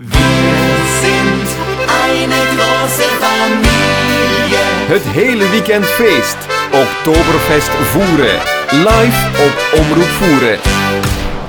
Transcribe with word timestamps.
Wir 0.00 0.06
sind 1.00 1.48
eine 2.06 2.34
große 2.54 3.02
Familie. 3.20 4.58
Het 4.86 5.02
hele 5.02 5.50
weekend 5.50 5.86
feest. 5.86 6.36
Oktoberfest 6.72 7.68
Voeren. 7.68 8.38
Live 8.70 9.28
op 9.46 9.80
Omroep 9.80 10.08
Voeren. 10.08 10.58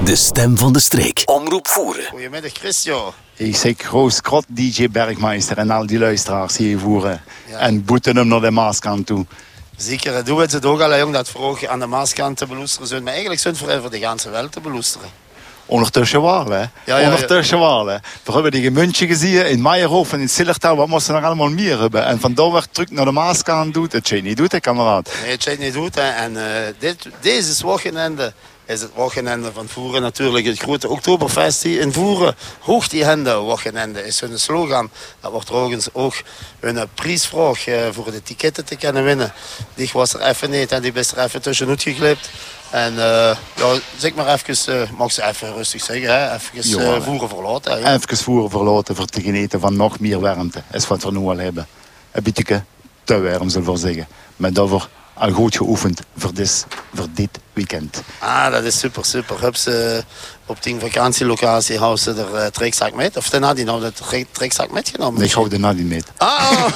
De 0.06 0.16
stem 0.16 0.58
van 0.58 0.74
de 0.74 0.80
streek. 0.80 1.22
Omroep 1.26 1.68
voeren. 1.68 2.06
Goedemiddag 2.06 2.52
Christian. 2.52 3.14
Ik 3.36 3.56
zeg 3.56 3.90
Roos 3.90 4.22
Krot, 4.22 4.46
DJ 4.48 4.90
Bergmeister 4.90 5.58
en 5.58 5.70
al 5.72 5.86
die 5.86 6.00
luisteraars 6.00 6.58
hier 6.58 6.80
voeren. 6.80 7.22
Ja. 7.50 7.58
En 7.58 7.86
boeten 7.86 8.16
hem 8.16 8.28
naar 8.28 8.42
de 8.42 8.52
Maaskant 8.52 9.06
toe. 9.06 9.26
Zeker, 9.76 10.14
dat 10.14 10.26
doen 10.26 10.38
we 10.38 10.44
het 10.44 10.66
ook 10.66 10.82
al, 10.82 10.98
jong, 10.98 11.14
dat 11.14 11.30
vroeg 11.30 11.66
aan 11.66 11.80
de 11.80 11.88
Maaskant 11.88 12.38
te 12.38 12.46
beloesteren 12.46 12.88
zijn. 12.88 13.04
Maar 13.04 13.12
eigenlijk 13.12 13.42
zijn 13.42 13.54
het 13.54 13.64
voor, 13.64 13.82
voor 13.82 13.90
de 13.90 13.98
hele 13.98 14.30
wereld 14.32 14.52
te 14.52 14.62
beloesteren. 14.62 15.10
Ondertussen 15.70 16.22
wel, 16.22 16.46
hè? 16.46 16.60
Ja, 16.86 16.98
ja, 16.98 17.58
wel, 17.60 17.88
hè? 17.88 17.98
We 18.24 18.32
hebben 18.32 18.52
die 18.52 18.64
gemuntje 18.64 19.08
gezien 19.08 19.48
in 19.48 19.62
Meijerhof 19.62 20.14
en 20.14 20.20
in 20.20 20.30
Sillertaal. 20.30 20.76
Wat 20.76 20.88
moesten 20.88 21.14
we 21.14 21.20
nog 21.20 21.28
allemaal 21.28 21.50
meer 21.50 21.80
hebben? 21.80 22.06
En 22.06 22.20
vandaar 22.20 22.52
werd 22.52 22.74
terug 22.74 22.90
naar 22.90 23.06
de 23.06 23.12
Maaskant 23.12 23.74
doet. 23.74 23.92
Het 23.92 24.22
niet 24.24 24.38
doet, 24.38 24.52
hè, 24.52 24.60
kameraad. 24.60 25.12
Nee, 25.22 25.32
het 25.32 25.60
niet. 25.60 25.96
Hè. 25.96 26.10
En 26.10 26.38
eh, 26.38 26.74
dit, 26.80 27.08
deze 27.22 27.66
wochenende 27.66 28.34
is 28.66 28.82
het 28.82 28.92
wochenende 28.94 29.52
van 29.52 29.68
Voeren 29.68 30.02
natuurlijk. 30.02 30.46
Het 30.46 30.60
grote 30.60 30.90
Oktoberfest 30.90 31.64
hier 31.64 31.82
in 31.82 31.94
Voeren. 31.94 32.36
Hoog 32.60 32.88
die 32.88 33.04
hende 33.04 33.36
wochenende 33.36 34.06
is 34.06 34.20
hun 34.20 34.40
slogan. 34.40 34.90
Dat 35.20 35.32
wordt 35.32 35.48
trouwens 35.48 35.88
ook 35.94 36.14
hun 36.60 36.88
prijsvraag 36.94 37.68
eh, 37.68 37.88
voor 37.92 38.12
de 38.12 38.24
ticketten 38.24 38.66
te 38.66 38.76
kunnen 38.76 39.04
winnen. 39.04 39.34
Die 39.76 39.90
was 39.94 40.14
er 40.14 40.22
even 40.22 40.50
niet 40.50 40.72
en 40.72 40.82
die 40.82 40.94
is 40.94 41.12
er 41.12 41.24
even 41.24 41.42
tussenuit 41.42 41.82
geglipt. 41.82 42.30
En 42.72 42.98
eh, 42.98 43.38
ja, 43.56 43.80
zeg 43.98 44.14
maar 44.14 44.34
even, 44.34 44.82
uh, 44.82 44.90
mag 44.98 45.12
ze 45.12 45.26
even 45.26 45.54
rustig 45.54 45.84
zeggen, 45.84 46.10
hè? 46.10 46.34
even 46.34 46.80
eh, 46.80 47.02
voeren 47.02 47.30
verlaten. 47.30 47.84
hè. 47.84 47.94
Even 47.94 48.18
voeren 48.18 48.50
verlaten 48.50 48.96
voor 48.96 49.06
te 49.06 49.22
genieten 49.22 49.60
van 49.60 49.76
nog 49.76 50.00
meer 50.00 50.20
warmte. 50.20 50.62
Is 50.72 50.88
wat 50.88 51.04
we 51.04 51.12
nu 51.12 51.18
al 51.18 51.38
hebben. 51.38 51.68
Een 52.12 52.24
beetje 52.24 52.64
te 53.04 53.22
warm, 53.22 53.50
zullen 53.50 53.72
we 53.72 53.78
zeggen. 53.78 54.08
Maar 54.36 54.54
daarvoor 54.54 54.90
al 55.20 55.32
goed 55.32 55.56
geoefend 55.56 56.02
voor, 56.18 56.34
dit, 56.34 56.66
voor 56.94 57.08
dit 57.14 57.30
weekend. 57.54 58.02
Ah, 58.20 58.52
dat 58.52 58.64
is 58.64 58.80
super, 58.80 59.06
super. 59.06 59.42
Heb 59.42 59.56
ze 59.56 60.04
op 60.46 60.64
die 60.64 60.80
vakantielocatie 60.80 61.78
houden 61.78 62.00
ze 62.04 62.12
er 62.14 62.34
uh, 62.34 62.46
trekzak 62.46 62.94
met? 62.94 63.18
Of 63.18 63.30
daarna 63.30 63.54
die 63.54 63.66
nou 63.66 63.82
de 63.82 63.94
trek- 63.94 64.28
trekzak 64.32 64.72
metgenomen? 64.72 65.22
Ik 65.22 65.32
hou 65.32 65.50
de 65.50 65.58
nadien 65.58 65.88
mee. 65.88 66.04
Ah! 66.18 66.52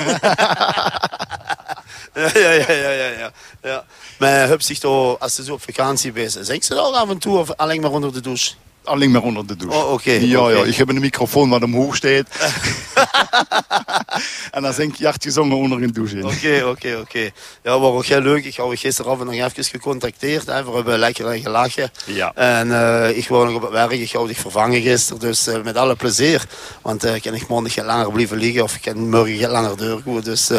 ja, 2.14 2.30
ja, 2.34 2.50
ja, 2.50 2.72
ja, 2.72 2.90
ja, 2.90 3.08
ja. 3.20 3.32
ja. 3.62 3.84
Maar 4.20 4.48
heb 4.48 4.62
zich 4.62 4.80
toch, 4.80 5.20
als 5.20 5.36
ze 5.36 5.44
zo 5.44 5.54
op 5.54 5.62
vakantie 5.62 6.12
bezig 6.12 6.46
zijn, 6.46 6.62
ze 6.62 6.74
dan 6.74 6.94
af 6.94 7.10
en 7.10 7.18
toe 7.18 7.38
of 7.38 7.52
alleen 7.56 7.82
maar 7.82 7.92
onder 7.92 8.14
de 8.14 8.22
douche? 8.22 8.54
Alleen 8.84 9.12
maar 9.12 9.22
onder 9.22 9.48
de 9.48 9.56
douche. 9.56 9.78
Oh, 9.78 9.92
oké, 9.92 10.12
Ja, 10.12 10.50
ja, 10.50 10.64
ik 10.64 10.76
heb 10.76 10.90
een 10.90 11.00
microfoon 11.00 11.50
wat 11.50 11.64
omhoog 11.64 11.96
staat. 11.96 12.12
en 14.52 14.62
dan 14.62 14.74
zing 14.74 14.92
ik 14.92 14.98
jacht 14.98 15.24
gezongen 15.24 15.58
onder 15.58 15.84
een 15.84 15.94
douche. 15.94 16.24
Oké, 16.24 16.64
oké, 16.66 16.98
oké. 17.02 17.30
Ja, 17.64 17.80
was 17.80 17.94
ook 17.94 18.06
heel 18.06 18.22
leuk. 18.22 18.46
Ik 18.46 18.56
had 18.56 18.80
gisteravond 18.80 19.30
nog 19.30 19.34
even 19.34 19.64
gecontacteerd. 19.64 20.46
Hè. 20.46 20.64
We 20.64 20.72
hebben 20.72 21.00
lekker 21.00 21.40
gelachen. 21.40 21.92
Ja. 22.06 22.32
En 22.36 22.72
eh, 22.72 23.18
ik 23.18 23.28
woon 23.28 23.46
nog 23.46 23.56
op 23.56 23.62
het 23.62 23.72
werk. 23.72 23.92
Ik 23.92 24.12
had 24.12 24.30
vervangen 24.34 24.82
gisteren. 24.82 25.20
Dus 25.20 25.48
eh, 25.48 25.62
met 25.64 25.78
alle 25.78 25.96
plezier. 25.96 26.46
Want 26.82 27.04
eh 27.04 27.22
kan 27.22 27.34
ik 27.34 27.48
maandag 27.48 27.74
geen 27.74 27.86
langer 27.86 28.12
blijven 28.12 28.38
liggen. 28.38 28.64
Of 28.64 28.76
ik 28.76 28.82
kan 28.82 29.10
morgen 29.10 29.38
geen 29.38 29.50
langer 29.50 29.78
doorgaan. 29.78 30.22
Dus 30.22 30.52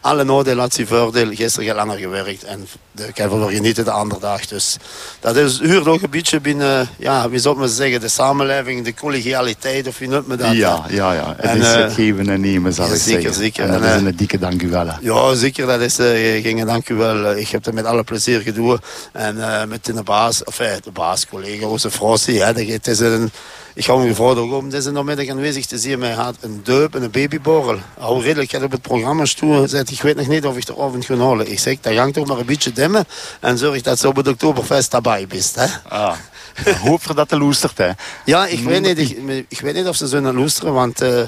alle 0.00 0.24
nadelen 0.24 0.58
had 0.58 0.74
zijn 0.74 0.86
voordeel. 0.86 1.34
Gisteren 1.34 1.66
geen 1.66 1.76
langer 1.76 1.98
gewerkt. 1.98 2.44
En 2.44 2.66
ik 2.96 3.16
heb 3.16 3.32
ervan 3.32 3.52
genieten 3.52 3.84
de 3.84 3.90
andere 3.90 4.20
dag. 4.20 4.46
Dus 4.46 4.76
dat 5.20 5.36
is, 5.36 5.60
huurt 5.60 5.86
ook 5.86 6.02
een 6.02 6.10
beetje 6.10 6.40
binnen, 6.40 6.88
ja, 6.98 7.28
wie 7.28 7.38
zou 7.38 7.60
maar 7.62 7.70
zeggen, 7.70 8.00
de 8.00 8.08
samenleving, 8.08 8.84
de 8.84 8.94
collegialiteit. 8.94 9.86
Of 9.86 9.98
wie 9.98 10.08
noemt 10.08 10.26
me 10.26 10.36
dat? 10.36 10.52
Ja, 10.52 10.84
ja, 10.88 11.12
ja. 11.12 11.34
Het 11.36 11.44
En, 11.44 11.60
is 11.60 11.72
eh, 11.72 11.74
het 11.82 11.92
geven 11.92 12.28
en 12.28 12.40
nemen, 12.40 12.72
zal 12.72 12.86
ja, 12.86 12.92
ik 12.94 13.00
zeker, 13.00 13.22
zeggen. 13.22 13.40
zeker. 13.42 13.64
En 13.64 13.70
dat 13.72 13.80
En, 13.82 13.88
is 13.94 14.00
eh, 14.00 14.06
een 14.06 14.16
dikke 14.16 14.38
dank 14.38 14.62
u 14.62 14.68
wel. 14.70 14.86
hè. 14.86 14.92
Ja, 15.00 15.34
zeker. 15.34 15.66
Dat 15.66 15.80
is, 15.80 15.98
eh 15.98 16.42
ging 16.42 16.64
dank 16.64 16.88
u 16.88 16.94
wel. 16.94 17.36
Ik 17.36 17.48
heb 17.48 17.64
het 17.64 17.74
met 17.74 17.84
alle 17.84 18.04
plezier 18.04 18.40
gedaan. 18.40 18.78
En 19.12 19.68
met 19.68 19.84
de 19.84 20.02
baas, 20.02 20.44
of 20.44 20.58
eh, 20.60 20.72
de 20.84 20.90
baas, 20.90 21.26
collega, 21.26 21.66
onze 21.66 21.88
dat- 21.98 22.56
het 22.66 22.86
is 22.86 22.98
een, 23.00 23.30
ik 23.74 23.84
ga 23.84 23.96
me 23.96 24.08
gevraagd 24.08 24.36
ook 24.36 24.52
om 24.52 24.70
deze 24.70 24.90
namiddag 24.90 25.28
aanwezig 25.28 25.66
te 25.66 25.78
zien. 25.78 25.98
Mij 25.98 26.10
had 26.12 26.36
een 26.40 26.60
duip 26.64 26.94
en 26.94 27.02
een 27.02 27.10
babyborrel. 27.10 27.78
Al 27.98 28.22
redelijk 28.22 28.40
ik 28.42 28.50
heb 28.50 28.62
op 28.62 28.72
het 28.72 28.82
programma 28.82 29.24
toe 29.36 29.60
gezet. 29.60 29.90
Ik 29.90 30.02
weet 30.02 30.16
nog 30.16 30.26
niet 30.28 30.44
of 30.46 30.56
ik 30.56 30.66
de 30.66 30.72
avond 30.72 31.04
ga 31.04 31.16
halen. 31.16 31.50
Ik 31.50 31.58
zeg, 31.58 31.76
dat 31.80 31.94
hangt 31.96 32.14
toch 32.14 32.26
maar 32.26 32.38
een 32.38 32.46
beetje 32.46 32.72
dimmen. 32.72 33.04
En 33.40 33.58
zorg 33.58 33.80
dat 33.82 33.98
ze 33.98 34.08
op 34.08 34.16
het 34.16 34.28
Oktoberfest 34.28 34.90
daarbij 34.90 35.26
bent. 35.26 35.52
Hè. 35.54 35.66
Ah. 35.88 36.12
Hoop 36.84 37.02
dat 37.14 37.28
de 37.28 37.38
loestert, 37.38 37.78
hè. 37.78 37.90
Ja, 38.24 38.46
ik 38.46 38.58
weet, 38.58 38.80
niet, 38.80 38.98
ik, 38.98 39.44
ik 39.48 39.60
weet 39.60 39.74
niet 39.74 39.86
of 39.86 39.96
ze 39.96 40.06
zullen 40.06 40.36
luisteren, 40.36 40.72
want 40.72 41.00
eh, 41.00 41.20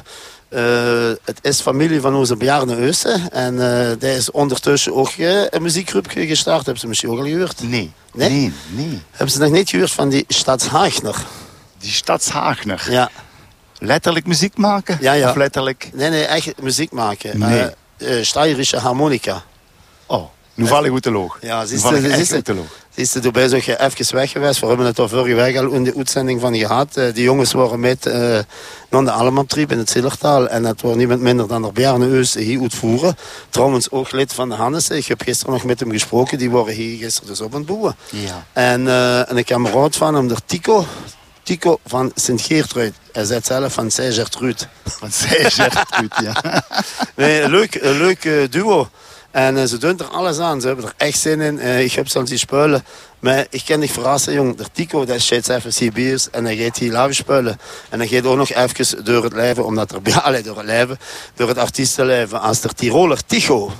eh, 0.48 1.16
het 1.24 1.38
is 1.42 1.60
familie 1.60 2.00
van 2.00 2.14
onze 2.14 2.36
bejaarde 2.36 2.76
Eusen. 2.76 3.30
En 3.30 3.80
eh 3.80 3.96
die 3.98 4.16
is 4.16 4.30
ondertussen 4.30 4.94
ook 4.94 5.10
een 5.50 5.62
muziekgroepje 5.62 6.26
gestart. 6.26 6.64
Hebben 6.64 6.80
ze 6.80 6.86
misschien 6.86 7.10
ook 7.10 7.18
al 7.18 7.24
gehoord? 7.24 7.62
Nee. 7.62 7.92
Nee? 8.12 8.30
Nee, 8.30 8.52
nee. 8.68 9.02
Hebben 9.10 9.30
ze 9.30 9.38
nog 9.38 9.50
niet 9.50 9.70
gehoord 9.70 9.90
van 9.90 10.08
die 10.08 10.24
Stadshaagner? 10.28 11.16
Die 11.78 11.90
Stadshagener. 11.90 12.86
Ja. 12.90 13.10
Letterlijk 13.78 14.26
muziek 14.26 14.56
maken? 14.56 14.98
Ja, 15.00 15.12
ja. 15.12 15.28
Of 15.28 15.36
letterlijk... 15.36 15.90
Nee, 15.92 16.10
nee, 16.10 16.24
echt 16.24 16.62
muziek 16.62 16.92
maken. 16.92 17.38
Nee. 17.38 18.24
Steirische 18.24 18.78
harmonica. 18.78 19.42
Oh, 20.06 20.24
nu 20.54 20.66
val 20.66 20.84
ik 20.84 20.90
goed 20.90 21.02
te 21.02 21.10
loog. 21.10 21.38
Ja, 21.40 21.60
nu 21.60 21.66
zie 21.66 21.78
val 21.78 21.94
ik 21.94 22.02
zie 22.94 23.08
je, 23.12 23.20
erbij 23.20 23.48
zo 23.48 23.56
even 23.56 24.14
weg 24.14 24.30
geweest. 24.30 24.60
We 24.60 24.66
hebben 24.66 24.86
het 24.86 24.98
er 24.98 25.08
vorige 25.08 25.34
week 25.34 25.56
al 25.56 25.70
in 25.70 25.84
de 25.84 25.94
uitzending 25.96 26.40
van 26.40 26.56
gehad. 26.56 26.96
Eh, 26.96 27.14
die 27.14 27.24
jongens 27.24 27.52
waren 27.52 27.80
met 27.80 28.06
eh 28.06 28.38
naar 28.90 29.04
de 29.04 29.10
Allemantriep 29.10 29.72
in 29.72 29.78
het 29.78 29.90
Zillertaal. 29.90 30.48
En 30.48 30.62
dat 30.62 30.80
was 30.80 30.96
niemand 30.96 31.20
minder 31.20 31.48
dan 31.48 31.62
de 31.62 31.72
Bjarne 31.72 32.08
Eus 32.08 32.34
hier 32.34 32.60
uitvoeren. 32.60 33.16
Trouwens 33.48 33.90
ook 33.90 34.12
lid 34.12 34.32
van 34.32 34.48
de 34.48 34.54
Hannes. 34.54 34.90
Ik 34.90 35.06
heb 35.06 35.22
gisteren 35.22 35.52
nog 35.52 35.64
met 35.64 35.80
hem 35.80 35.90
gesproken. 35.90 36.38
Die 36.38 36.50
waren 36.50 36.74
hier 36.74 36.98
gisteren 36.98 37.28
dus 37.28 37.40
op 37.40 37.52
het 37.52 37.66
boeren. 37.66 37.96
Ja. 38.10 38.46
En, 38.52 38.88
eh, 38.88 39.30
en 39.30 39.36
een 39.36 39.44
kameraad 39.44 39.96
van 39.96 40.14
hem, 40.14 40.28
de 40.28 40.36
Tico. 40.46 40.86
Tico 41.42 41.78
van 41.86 42.12
Sint-Geertruid. 42.14 42.94
Hij 43.12 43.24
zegt 43.24 43.46
zelf 43.46 43.72
van 43.72 43.90
zij 43.90 44.12
zegt 45.50 45.78
het 45.78 45.96
goed, 45.96 46.12
ja. 46.22 46.62
Nee, 47.16 47.40
een 47.40 47.50
leuk, 47.50 47.74
een 47.74 47.96
leuk 47.96 48.24
eh, 48.24 48.32
duo. 48.50 48.88
En 49.34 49.56
eh, 49.56 49.64
ze 49.64 49.78
doen 49.78 49.98
er 49.98 50.06
alles 50.06 50.38
aan. 50.38 50.60
Ze 50.60 50.66
hebben 50.66 50.84
er 50.84 50.92
echt 50.96 51.18
zin 51.18 51.40
in. 51.40 51.58
Eh, 51.58 51.84
ik 51.84 51.92
heb 51.92 52.08
zelfs 52.08 52.28
die 52.28 52.38
spullen. 52.38 52.84
Maar 53.18 53.46
ik 53.50 53.62
kan 53.66 53.80
niet 53.80 53.90
verrassen, 53.90 54.32
jong. 54.32 54.56
De 54.56 54.64
Tico, 54.72 55.04
dat 55.04 55.20
steeds 55.20 55.48
even 55.48 55.72
Sibiers. 55.72 56.30
En 56.30 56.44
dan 56.44 56.56
gaat 56.56 56.78
hij 56.78 56.88
live 56.88 57.12
spullen. 57.12 57.58
En 57.90 57.98
dan 57.98 58.08
gaat 58.08 58.26
ook 58.26 58.36
nog 58.36 58.52
even 58.52 59.04
door 59.04 59.24
het 59.24 59.32
leven. 59.32 59.64
Omdat 59.64 59.92
er, 59.92 59.98
ja, 60.10 60.42
door 60.42 60.56
het 60.56 60.66
leven. 60.66 60.98
Door 61.34 61.48
het 61.48 61.58
artiestenleven. 61.58 62.40
Als 62.40 62.60
de 62.60 62.68
Tiroler 62.68 63.24
Tico. 63.26 63.72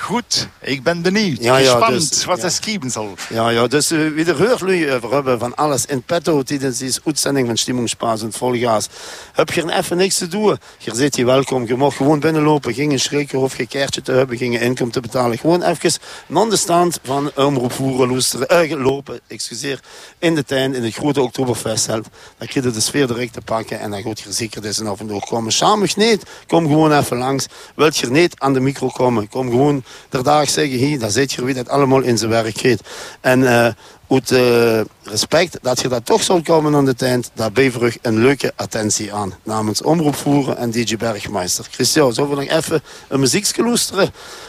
Goed, 0.00 0.48
ik 0.60 0.82
ben 0.82 1.02
benieuwd. 1.02 1.38
Ja, 1.40 1.56
ja, 1.56 1.70
Gespannd 1.70 2.08
dus- 2.10 2.24
wat 2.24 2.40
ja. 2.40 2.48
schrijven 2.48 2.90
zal. 2.90 3.14
Ja, 3.28 3.48
ja, 3.48 3.66
dus 3.66 3.92
uh, 3.92 4.12
wie 4.14 4.24
er 4.24 4.46
hoort 4.46 4.62
nu 4.62 4.92
over 4.92 5.12
hebben 5.12 5.38
van 5.38 5.54
alles 5.54 5.86
in 5.86 6.02
petto 6.02 6.42
tijdens 6.42 6.78
deze 6.78 7.00
uitzending 7.04 7.46
van 7.46 7.56
Stimmingspaas 7.56 8.22
en 8.22 8.32
Volgaas. 8.32 8.88
Heb 9.32 9.50
je 9.50 9.62
er 9.62 9.78
even 9.78 9.96
niks 9.96 10.18
te 10.18 10.28
doen? 10.28 10.58
Je 10.78 10.94
zit 10.94 11.16
hier 11.16 11.26
welkom. 11.26 11.66
Je 11.66 11.76
mag 11.76 11.96
gewoon 11.96 12.20
binnenlopen. 12.20 12.74
Ging 12.74 12.92
een 12.92 13.00
schrikker 13.00 13.38
of 13.38 13.56
je 13.56 13.66
kaartje 13.66 14.02
te 14.02 14.12
hebben. 14.12 14.36
Ging 14.36 14.54
een 14.54 14.60
inkomen 14.60 14.92
te 14.92 15.00
betalen. 15.00 15.38
Gewoon 15.38 15.62
even 15.62 15.92
naar 16.26 16.48
de 16.48 16.56
stand 16.56 17.00
van 17.02 17.30
Omroep 17.34 17.72
Voeren 17.72 18.08
loesteren, 18.08 18.48
eh, 18.48 18.82
lopen. 18.82 19.20
Excuseer. 19.26 19.80
In 20.18 20.34
de 20.34 20.44
tuin, 20.44 20.74
in 20.74 20.84
het 20.84 20.94
grote 20.94 21.20
Oktoberfest. 21.20 21.86
Dan 21.86 22.04
krijg 22.38 22.54
je 22.54 22.60
de 22.60 22.80
sfeer 22.80 23.06
direct 23.06 23.32
te 23.32 23.40
pakken. 23.40 23.80
En 23.80 23.90
dan 23.90 24.02
goed 24.02 24.20
je 24.20 24.32
zeker 24.32 24.62
dus 24.62 24.80
en 24.80 24.86
af 24.86 25.00
en 25.00 25.06
toe 25.06 25.20
komen. 25.20 25.52
Samen 25.52 25.88
niet. 25.96 26.22
Kom 26.46 26.66
gewoon 26.66 26.92
even 26.92 27.16
langs. 27.16 27.46
Wilt 27.74 27.96
je 27.96 28.10
niet 28.10 28.34
aan 28.38 28.52
de 28.52 28.60
micro 28.60 28.88
komen? 28.88 29.28
Kom 29.28 29.50
gewoon 29.50 29.84
dag 30.22 30.50
zeggen. 30.50 30.78
Hier, 30.78 30.98
dan 30.98 31.10
zit 31.10 31.32
je 31.32 31.44
wie 31.44 31.54
dat 31.54 31.68
allemaal 31.68 32.00
in 32.00 32.18
zijn 32.18 32.30
werk 32.30 32.58
gaat. 32.58 32.80
En 33.20 33.46
eh 33.46 33.72
uit 34.08 34.30
eh, 34.30 34.80
respect 35.02 35.58
dat 35.62 35.80
je 35.80 35.88
dat 35.88 36.06
toch 36.06 36.22
zal 36.22 36.42
komen 36.42 36.74
aan 36.74 36.84
de 36.84 36.94
tent, 36.94 37.30
daar 37.34 37.52
bever 37.52 37.86
ik 37.86 37.98
een 38.02 38.18
leuke 38.18 38.52
attentie 38.56 39.12
aan. 39.12 39.34
Namens 39.42 39.82
Omroep 39.82 40.16
Voeren 40.16 40.56
en 40.56 40.70
DJ 40.70 40.96
Bergmeister. 40.96 41.66
Christian, 41.70 42.14
zullen 42.14 42.30
we 42.30 42.36
nog 42.36 42.48
even 42.48 42.82
een 43.08 43.20
muziekje? 43.20 43.76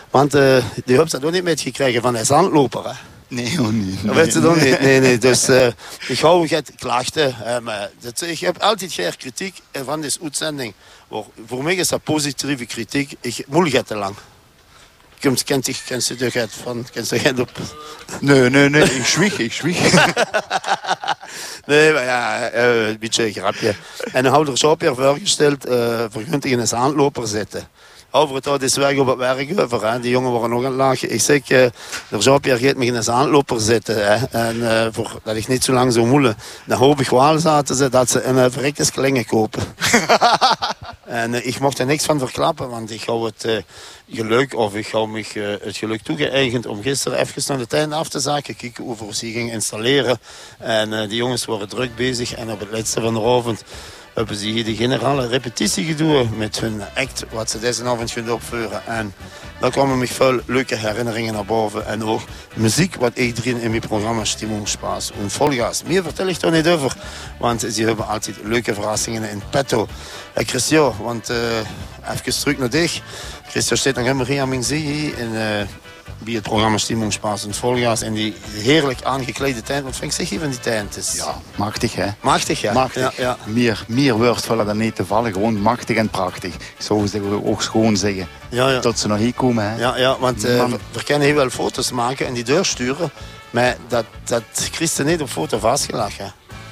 Want 0.10 0.34
eh, 0.34 0.64
die 0.86 0.98
hebt 0.98 1.12
dat 1.12 1.26
ook 1.26 1.32
niet 1.32 1.44
metgekregen 1.44 2.02
van 2.02 2.14
hij 2.14 2.22
is 2.22 2.30
handloper, 2.30 2.84
hè? 2.86 2.94
Nee, 3.28 3.62
oh 3.62 3.68
niet. 3.68 4.06
Dat 4.06 4.16
weet 4.16 4.34
ze 4.34 4.42
dan 4.42 4.60
niet. 4.64 4.80
Nee, 4.80 5.00
nee. 5.00 5.18
Dus 5.18 5.50
ik 6.08 6.20
hou 6.20 6.48
het 6.48 6.72
klachten. 6.76 7.36
maar 7.64 7.90
dat, 8.00 8.22
ik 8.22 8.40
heb 8.40 8.62
altijd 8.62 8.94
geen 8.94 9.18
kritiek 9.18 9.62
van 9.84 10.02
deze 10.02 10.20
uitzending. 10.24 10.74
Voor, 11.10 11.26
voor 11.48 11.64
mij 11.64 11.76
is 11.76 11.88
dat 11.88 12.04
positieve 12.04 12.66
kritiek. 12.66 13.14
Ik 13.22 13.46
moeilijk 13.48 13.76
het 13.76 13.88
te 13.88 13.96
lang. 13.96 14.16
Komt, 15.22 15.44
kent 15.44 15.66
zich, 15.66 15.84
kent 15.84 16.04
ze 16.04 16.16
toch 16.16 16.36
uit 16.36 16.52
van, 16.64 16.86
kent 16.92 17.08
ze 17.08 17.16
het 17.16 17.40
op. 17.40 17.52
Nee, 18.20 18.50
nee, 18.50 18.70
nee, 18.70 18.84
ik 18.84 19.06
zwieg, 19.06 19.40
ik 19.40 19.54
zwieg. 19.54 19.78
Nee, 21.66 21.94
maar 21.94 22.04
ja, 22.04 22.50
eh, 22.50 22.88
een 22.88 23.00
beetje 23.00 23.26
een 23.26 23.34
grapje. 23.34 23.74
En 24.12 24.24
dan 24.24 24.32
hadden 24.32 24.46
we 24.46 24.52
er 24.52 24.58
zo 24.58 24.70
op 24.70 24.82
je 24.82 24.96
voorgesteld, 24.96 25.66
eh 25.66 26.06
vergunting 26.10 26.54
in 26.54 26.60
een 26.60 26.76
aanloper 26.76 27.28
zitten. 27.28 27.68
Over 28.12 28.36
het 28.36 28.48
oud 28.48 28.62
is 28.62 28.76
weg 28.76 28.98
op 28.98 29.08
het 29.08 29.18
werk 29.18 29.60
over. 29.60 29.92
Hè. 29.92 30.00
Die 30.00 30.12
jongen 30.12 30.32
waren 30.32 30.50
nog 30.50 30.60
aan 30.60 30.66
het 30.66 30.76
lachen. 30.76 31.14
Ik 31.14 31.22
zeg, 31.22 31.50
uh, 31.50 31.66
de 32.10 32.18
Jean-Pierre 32.18 32.68
gaat 32.68 32.76
me 32.76 32.86
in 32.86 32.96
een 32.96 33.10
aanloper 33.10 33.62
zitten. 33.62 33.96
Hè. 33.96 34.26
En 34.26 34.56
uh, 34.56 34.88
voor, 34.92 35.20
dat 35.24 35.36
ik 35.36 35.48
niet 35.48 35.64
zo 35.64 35.74
lang 35.74 35.94
zou 35.94 36.08
moelen. 36.08 36.38
Dan 36.66 36.78
hoop 36.78 37.00
ik 37.00 37.10
wel, 37.10 37.40
zaten 37.40 37.76
ze, 37.76 37.90
dat 37.90 38.10
ze 38.10 38.24
een 38.24 38.36
uh, 38.36 38.46
verrekte 38.50 38.92
klingen 38.92 39.26
kopen. 39.26 39.64
en 41.06 41.34
uh, 41.34 41.46
ik 41.46 41.60
mocht 41.60 41.80
er 41.80 41.86
niks 41.86 42.06
van 42.06 42.20
verklappen, 42.20 42.70
want 42.70 42.92
ik 42.92 43.04
hou 43.04 43.26
het 43.26 43.64
geluk, 44.10 44.56
of 44.56 44.76
ik 44.76 44.88
hou 44.88 45.08
me 45.08 45.26
het 45.62 45.78
geluk 45.78 46.02
toegeëigend 46.02 46.66
om 46.66 46.82
gisteren 46.82 47.20
even 47.20 47.44
naar 47.48 47.58
de 47.58 47.68
tuin 47.68 47.94
af 47.94 48.10
te 48.10 48.20
zaken. 48.20 48.56
Kijken 48.56 48.84
hoe 48.84 49.14
ze 49.14 49.32
gingen 49.32 49.54
installeren. 49.54 50.20
En 50.58 51.08
die 51.08 51.18
jongens 51.18 51.46
waren 51.46 51.70
druk 51.70 51.96
bezig. 51.96 52.34
En 52.34 52.52
op 52.52 52.60
het 52.60 52.72
laatste 52.72 53.02
van 53.02 53.14
de 53.14 53.20
avond 53.20 53.64
hebben 54.14 54.36
ze 54.36 54.46
hier 54.46 54.64
de 54.64 54.76
generale 54.76 55.28
repetitie 55.28 55.86
gedaan 55.86 56.38
met 56.38 56.60
hun 56.60 56.82
act, 56.96 57.26
wat 57.32 57.50
ze 57.50 57.60
deze 57.60 57.84
avond 57.84 58.12
gaan 58.12 58.32
opvoeren. 58.32 58.86
En 58.86 59.14
daar 59.60 59.72
kwamen 59.72 59.98
me 59.98 60.08
veel 60.08 60.40
leuke 60.46 60.76
herinneringen 60.76 61.34
naar 61.34 61.46
boven. 61.46 61.86
En 61.86 62.04
ook 62.04 62.22
muziek, 62.56 62.96
wat 62.96 63.12
ik 63.14 63.38
erin 63.38 63.62
in 63.62 63.70
mijn 63.70 63.82
programma 63.82 64.26
Stimmungsspaß 64.26 65.12
en 65.22 65.30
Volgas. 65.30 65.84
Meer 65.84 66.04
vertel 66.04 66.28
ik 66.28 66.42
er 66.42 66.52
niet 66.52 66.68
over, 66.68 66.96
want 67.40 67.62
ze 67.62 67.84
hebben 67.84 68.08
altijd 68.08 68.36
leuke 68.44 68.74
verrassingen 68.74 69.30
in 69.30 69.42
petto. 69.50 69.88
En 70.34 70.48
Christian, 70.48 70.94
want 71.02 71.30
uh, 71.30 71.38
even 72.12 72.40
terug 72.40 72.58
naar 72.58 72.70
dich. 72.70 73.02
Christian 73.48 73.78
staat 73.78 73.96
nog 73.96 74.04
helemaal 74.04 74.26
hier 74.26 74.42
aan 74.42 74.50
mijn 74.50 74.64
zee 74.64 75.14
in, 75.18 75.32
uh, 75.32 75.62
bij 76.18 76.34
het 76.34 76.44
programma 76.44 76.78
Stimmungsspaß 76.78 77.46
en 77.46 77.54
Volgas. 77.54 78.02
En 78.02 78.14
die 78.14 78.36
heerlijk 78.52 79.04
aangeklede 79.04 79.62
tent. 79.62 79.84
Wat 79.84 79.96
vind 79.96 80.12
ik 80.12 80.18
zeg 80.18 80.30
je 80.30 80.40
van 80.40 80.50
die 80.50 80.60
tent? 80.60 80.98
Is... 80.98 81.14
Ja, 81.16 81.42
machtig 81.56 81.96
hè. 81.96 82.08
Machtig 82.22 82.62
ja. 82.62 82.74
Machtig. 82.74 83.02
Ja, 83.18 83.24
ja. 83.24 83.38
Meer, 83.46 83.84
meer 83.88 84.36
dan 84.46 84.78
niet 84.78 84.96
te 84.96 85.06
vallen. 85.06 85.34
Gewoon 85.34 85.62
machtig 85.62 85.98
en 85.98 86.10
prachtig. 86.10 86.56
Zo 86.78 87.06
zou 87.06 87.38
ik 87.38 87.46
ook 87.46 87.62
gewoon 87.62 87.98
zeggen. 87.98 88.28
Ja, 88.50 88.70
ja. 88.70 88.80
Tot 88.80 89.00
ze 89.00 89.08
nog 89.08 89.18
hier 89.18 89.34
komen 89.34 89.64
hè. 89.64 89.78
Ja, 89.78 89.98
ja 89.98 90.20
want 90.20 90.46
uh, 90.46 90.66
we, 90.66 90.78
we 90.92 91.04
kunnen 91.04 91.28
heel 91.28 91.36
wel 91.36 91.50
foto's 91.50 91.92
maken 91.92 92.26
en 92.26 92.34
die 92.34 92.44
deur 92.44 92.66
sturen. 92.66 93.12
Maar 93.50 93.78
dat, 93.88 94.06
dat 94.24 94.44
Christen 94.54 95.06
niet 95.06 95.22
op 95.22 95.30
foto 95.30 95.60
vastgelegd. 95.60 96.18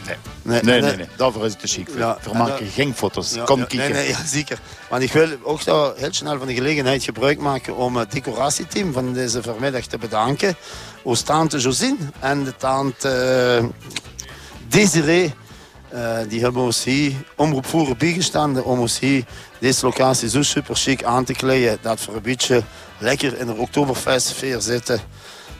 Nee. 0.07 0.15
Nee, 0.41 0.61
nee, 0.61 0.81
nee, 0.81 0.95
nee. 0.95 1.07
Daarvoor 1.17 1.45
is 1.45 1.51
het 1.51 1.59
te 1.61 1.67
chic. 1.67 1.87
Ja, 1.97 2.17
we 2.23 2.29
en 2.31 2.37
maken 2.37 2.63
dat- 2.65 2.73
geen 2.73 2.93
foto's. 2.95 3.33
Ja, 3.33 3.43
Kom 3.43 3.59
ja, 3.59 3.65
kijken. 3.65 3.91
Nee, 3.95 4.03
nee, 4.03 4.07
ja, 4.11 4.25
zeker. 4.25 4.59
Want 4.89 5.03
ik 5.03 5.11
wil 5.11 5.29
ook 5.43 5.61
zo 5.61 5.93
heel 5.95 6.13
snel 6.13 6.37
van 6.37 6.47
de 6.47 6.53
gelegenheid 6.53 7.03
gebruik 7.03 7.39
maken 7.39 7.75
om 7.75 7.95
het 7.95 8.11
decoratieteam 8.11 8.93
van 8.93 9.13
deze 9.13 9.41
vanmiddag 9.43 9.85
te 9.85 9.97
bedanken. 9.97 10.55
Ons 11.03 11.21
tante 11.21 11.57
Josine 11.57 11.97
en 12.19 12.43
de 12.43 12.55
tante 12.55 13.09
eh, 13.09 13.65
Desiree. 14.67 15.33
Eh, 15.89 16.17
die 16.27 16.41
hebben 16.41 16.61
ons 16.61 16.83
hier 16.83 17.13
omroep 17.35 17.65
voeren 17.65 17.97
bijgestaan 17.97 18.63
om 18.63 18.79
ons 18.79 18.99
hier 18.99 19.23
deze 19.59 19.85
locatie 19.85 20.29
zo 20.29 20.41
super 20.41 20.75
chic 20.75 21.03
aan 21.03 21.23
te 21.23 21.33
kleden 21.33 21.77
dat 21.81 22.05
we 22.05 22.11
een 22.11 22.21
beetje 22.21 22.63
lekker 22.97 23.39
in 23.39 23.45
de 23.45 23.53
Oktoberfestsfeer 23.53 24.61
zitten. 24.61 24.99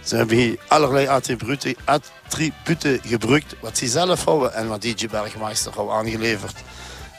Ze 0.04 0.16
hebben 0.16 0.36
hier 0.38 0.60
allerlei 0.68 1.08
attributen, 1.08 1.76
gebruikt 3.04 3.56
wat 3.62 3.78
ze 3.78 3.88
zelf 3.88 4.24
houden 4.24 4.54
en 4.54 4.68
wat 4.68 4.82
DJ 4.82 5.08
Bergmeister 5.08 5.74
al 5.76 5.94
aangeleverd. 5.94 6.56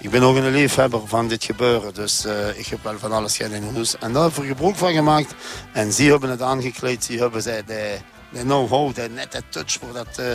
Ik 0.01 0.11
ben 0.11 0.23
ook 0.23 0.37
een 0.37 0.51
liefhebber 0.51 1.01
van 1.07 1.29
dit 1.29 1.45
gebeuren, 1.45 1.95
dus 1.95 2.25
eh, 2.25 2.59
ik 2.59 2.67
heb 2.67 2.83
wel 2.83 2.99
van 2.99 3.13
alles 3.13 3.37
geen 3.37 3.53
in. 3.53 3.87
En 4.01 4.13
daar 4.13 4.23
hebben 4.23 4.43
we 4.43 4.47
gebruik 4.47 4.77
van 4.77 4.93
gemaakt. 4.93 5.35
En 5.73 5.93
ze 5.93 6.03
hebben 6.03 6.31
het 6.31 6.43
aangekleed, 6.43 7.05
ze 7.05 7.13
hebben 7.13 7.43
zij 7.43 7.65
de, 7.65 7.99
de 8.33 8.43
know-how, 8.43 8.95
de 8.95 9.09
nette 9.09 9.43
touch 9.49 9.73
voor 9.73 9.93
dat 9.93 10.19
eh, 10.19 10.27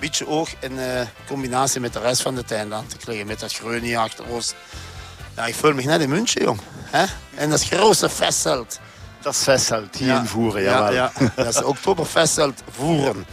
beetje 0.00 0.26
oog 0.26 0.48
in 0.60 0.78
eh, 0.78 1.06
combinatie 1.26 1.80
met 1.80 1.92
de 1.92 1.98
rest 1.98 2.22
van 2.22 2.34
de 2.34 2.44
tuin 2.44 2.74
aan 2.74 2.86
te 2.86 2.96
kleden. 2.96 3.26
Met 3.26 3.40
dat 3.40 3.52
groene 3.52 3.98
achter 3.98 4.24
ons. 4.24 4.54
Ja, 5.36 5.46
ik 5.46 5.54
voel 5.54 5.72
me 5.74 5.82
net 5.82 6.00
in 6.00 6.08
München, 6.08 6.42
jong. 6.42 6.60
Hè? 6.84 7.04
En 7.34 7.50
dat 7.50 7.64
grote 7.64 8.08
festzelt. 8.08 8.80
Dat 9.20 9.34
is 9.34 9.42
vestzelt 9.42 9.96
hier 9.96 10.14
in 10.14 10.26
Voeren. 10.26 10.62
Ja, 10.62 10.70
jawel. 10.70 10.92
ja, 10.92 11.12
dat 11.36 11.46
is 11.46 11.62
Oktoberfestzelt 11.62 12.62
Voeren. 12.70 13.26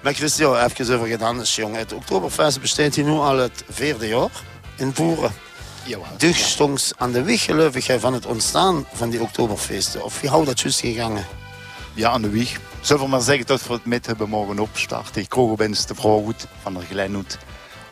Maar 0.00 0.14
Christian, 0.14 0.56
even 0.56 0.94
over 0.94 1.06
gedaan 1.08 1.40
is, 1.40 1.56
jongen. 1.56 1.78
Het 1.78 1.92
Oktoberfest 1.92 2.60
bestaat 2.60 2.94
hier 2.94 3.04
nu 3.04 3.10
al 3.10 3.36
het 3.36 3.64
vierde 3.70 4.08
jaar 4.08 4.30
in 4.76 4.94
Voeren. 4.94 5.32
Jawel. 5.84 6.06
Dus 6.16 6.92
aan 6.96 7.12
de 7.12 7.22
weg 7.22 7.44
geloof 7.44 7.74
ik 7.74 8.00
van 8.00 8.12
het 8.12 8.26
ontstaan 8.26 8.86
van 8.92 9.10
die 9.10 9.20
Oktoberfeesten. 9.20 10.04
Of 10.04 10.20
wie 10.20 10.30
houdt 10.30 10.46
dat 10.46 10.60
juist 10.60 10.80
gegangen? 10.80 11.26
Ja, 11.94 12.10
aan 12.10 12.22
de 12.22 12.30
wieg. 12.30 12.60
Zullen 12.80 13.02
we 13.02 13.08
maar 13.08 13.20
zeggen 13.20 13.46
dat 13.46 13.66
we 13.66 13.72
het 13.72 13.84
met 13.84 14.06
hebben 14.06 14.28
mogen 14.28 14.58
opstarten. 14.58 15.22
Ik 15.22 15.28
kroeg 15.28 15.50
opeens 15.50 15.86
de 15.86 15.94
vrouw 15.94 16.22
goed 16.22 16.46
van 16.62 16.74
der 16.74 16.82
Glenhoed 16.82 17.38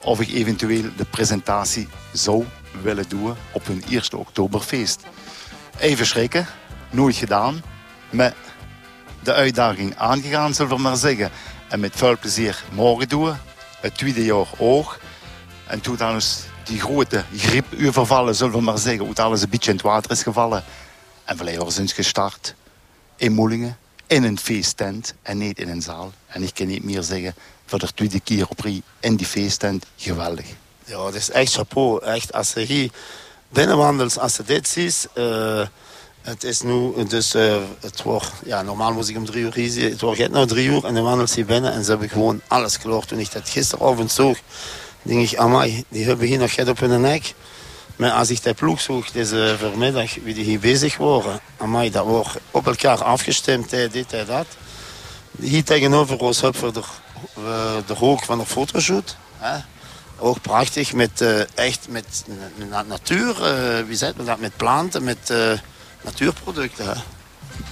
of 0.05 0.20
ik 0.20 0.29
eventueel 0.29 0.85
de 0.97 1.05
presentatie 1.05 1.88
zou 2.12 2.44
willen 2.82 3.08
doen 3.08 3.35
op 3.52 3.67
hun 3.67 3.85
eerste 3.88 4.17
Oktoberfeest. 4.17 5.02
Even 5.79 6.06
schrikken, 6.06 6.47
nooit 6.91 7.17
gedaan, 7.17 7.62
maar 8.11 8.35
de 9.23 9.32
uitdaging 9.32 9.97
aangegaan, 9.97 10.55
zullen 10.55 10.76
we 10.76 10.82
maar 10.82 10.97
zeggen. 10.97 11.31
En 11.69 11.81
met 11.81 11.97
veel 11.97 12.19
plezier 12.19 12.64
morgen 12.73 13.08
doen, 13.08 13.35
het 13.81 13.97
tweede 13.97 14.25
jaar 14.25 14.49
ook. 14.58 14.99
En 15.67 15.81
toen 15.81 15.97
dan 15.97 16.20
die 16.64 16.81
grote 16.81 17.25
griep 17.37 17.67
vervallen, 17.76 18.35
zullen 18.35 18.55
we 18.55 18.61
maar 18.61 18.79
zeggen, 18.79 19.05
hoe 19.05 19.14
alles 19.14 19.43
een 19.43 19.49
beetje 19.50 19.70
in 19.70 19.76
het 19.76 19.87
water 19.87 20.11
is 20.11 20.23
gevallen. 20.23 20.64
En 21.25 21.37
verleden 21.37 21.73
zijn 21.73 21.88
gestart 21.88 22.55
in 23.17 23.32
Moelingen, 23.32 23.76
in 24.10 24.24
een 24.24 24.38
feesttent 24.38 25.14
en 25.22 25.38
niet 25.38 25.58
in 25.58 25.68
een 25.68 25.82
zaal. 25.82 26.12
En 26.26 26.42
ik 26.42 26.54
kan 26.54 26.66
niet 26.66 26.84
meer 26.84 27.02
zeggen, 27.02 27.34
voor 27.66 27.78
de 27.78 27.94
tweede 27.94 28.20
keer 28.20 28.48
op 28.48 28.60
rij 28.60 28.82
in 29.00 29.16
die 29.16 29.26
feesttent, 29.26 29.86
geweldig. 29.96 30.46
Ja, 30.84 30.96
dat 30.96 31.14
is 31.14 31.30
echt 31.30 31.52
chapeau. 31.52 32.04
Echt, 32.04 32.32
als 32.32 32.52
je 32.52 32.60
hier 32.60 32.90
binnenwandelt, 33.48 34.18
als 34.18 34.36
je 34.36 34.42
dit 34.42 34.68
ziet... 34.68 35.08
eh, 35.14 35.66
het 36.20 36.44
is 36.44 36.60
nu, 36.60 36.92
dus 37.08 37.34
eh, 37.34 37.56
het 37.80 38.02
wordt, 38.02 38.32
ja, 38.44 38.62
normaal 38.62 38.92
moest 38.92 39.08
ik 39.08 39.16
om 39.16 39.24
drie 39.24 39.44
uur 39.44 39.54
hier. 39.54 39.90
Het 39.90 40.00
wordt 40.00 40.18
net 40.18 40.30
nou 40.30 40.46
drie 40.46 40.68
uur 40.68 40.84
en 40.84 40.94
dan 40.94 41.04
wandelt 41.04 41.30
ze 41.30 41.44
binnen 41.44 41.72
en 41.72 41.84
ze 41.84 41.90
hebben 41.90 42.08
gewoon 42.08 42.40
alles 42.46 42.76
geloord. 42.76 43.08
Toen 43.08 43.18
ik 43.18 43.32
dat 43.32 43.48
gisteravond 43.48 44.12
zag, 44.12 44.38
denk 45.02 45.30
ik, 45.30 45.38
amai, 45.38 45.84
die 45.88 46.04
hebben 46.04 46.26
hier 46.26 46.38
nog 46.38 46.54
get 46.54 46.68
op 46.68 46.78
hun 46.78 47.00
nek. 47.00 47.34
Maar 48.00 48.11
als 48.11 48.31
ik 48.31 48.43
de 48.43 48.55
ploeg 48.55 48.81
zoek 48.81 49.12
deze 49.12 49.56
vanmiddag, 49.58 50.14
wie 50.23 50.35
die 50.35 50.44
hier 50.44 50.58
bezig 50.58 50.97
waren, 50.97 51.41
amai, 51.56 51.91
dat 51.91 52.05
wordt 52.05 52.38
op 52.50 52.67
elkaar 52.67 53.05
afgestemd, 53.05 53.70
hè, 53.70 53.88
dit 53.88 54.12
en 54.12 54.26
dat. 54.26 54.47
Hier 55.41 55.64
tegenover 55.64 56.19
hebben 56.41 56.61
we 56.62 56.73
de, 56.73 56.82
we 57.35 57.82
de 57.87 57.94
hoog 57.94 58.25
van 58.25 58.38
de 58.38 58.47
fotoshoot. 58.47 59.17
Hè. 59.38 59.58
Ook 60.19 60.41
prachtig, 60.41 60.93
met, 60.93 61.20
eh, 61.20 61.41
echt 61.55 61.87
met, 61.88 62.25
met 62.56 62.69
na- 62.69 62.82
natuur, 62.82 63.44
eh, 63.44 63.85
wie 63.87 63.97
zegt 63.97 64.17
men 64.17 64.26
dat, 64.26 64.38
met 64.38 64.56
planten, 64.56 65.05
met 65.05 65.31
eh, 65.31 65.52
natuurproducten. 66.02 66.87
Hè. 66.87 67.00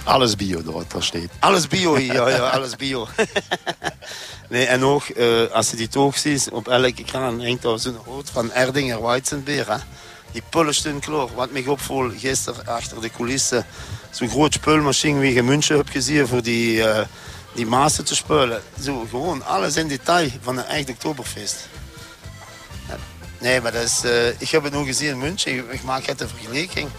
Alles 0.03 0.35
bio, 0.35 0.63
dat 0.63 0.91
daar 0.91 1.03
staat. 1.03 1.29
Alles 1.39 1.67
bio 1.67 1.95
hier, 1.95 2.13
ja, 2.13 2.29
ja, 2.29 2.49
alles 2.49 2.75
bio. 2.75 3.07
nee, 4.49 4.65
en 4.65 4.83
ook, 4.83 5.03
eh, 5.03 5.51
als 5.51 5.69
je 5.69 5.75
die 5.75 5.87
toog 5.87 6.17
ziet, 6.17 6.49
op 6.51 6.67
elke 6.67 7.03
kraan 7.03 7.43
hangt 7.45 7.61
daar 7.61 7.79
zo'n 7.79 7.97
hout 8.05 8.29
van 8.29 8.51
Erdinger 8.51 9.01
Weizenbeer. 9.01 9.67
Hè. 9.71 9.77
Die 10.31 10.43
pullen 10.49 10.99
kloor. 10.99 11.29
Wat 11.35 11.51
mij 11.51 11.67
opviel 11.67 12.11
gisteren 12.17 12.67
achter 12.67 13.01
de 13.01 13.09
coulissen, 13.09 13.65
zo'n 14.11 14.29
groot 14.29 14.53
spulmachine 14.53 15.19
wie 15.19 15.33
je 15.33 15.43
München 15.43 15.75
hebt 15.75 15.89
gezien 15.89 16.27
voor 16.27 16.41
die, 16.43 16.83
eh 16.83 17.05
die 17.55 17.65
mazen 17.65 18.05
te 18.05 18.15
spullen. 18.15 18.61
Zo, 18.83 19.05
gewoon 19.09 19.45
alles 19.45 19.75
in 19.75 19.87
detail 19.87 20.29
van 20.41 20.57
een 20.57 20.65
echt 20.65 20.89
Oktoberfeest. 20.89 21.67
Nee, 23.39 23.61
maar 23.61 23.71
dat 23.71 23.83
is, 23.83 24.03
eh, 24.03 24.27
ik 24.27 24.49
heb 24.49 24.63
het 24.63 24.73
nu 24.73 24.85
gezien 24.85 25.09
in 25.09 25.17
München. 25.17 25.71
Ik- 25.71 25.83
maak 25.83 26.05
het 26.05 26.17
de 26.19 26.27
vergelijking. 26.27 26.89